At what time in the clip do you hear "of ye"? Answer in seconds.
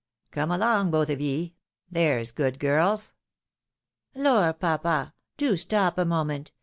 1.11-1.53